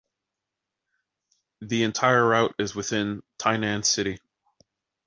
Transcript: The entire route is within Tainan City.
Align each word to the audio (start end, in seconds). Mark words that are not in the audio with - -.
The 1.61 1.83
entire 1.83 2.27
route 2.27 2.55
is 2.57 2.73
within 2.73 3.21
Tainan 3.39 3.85
City. 3.85 4.17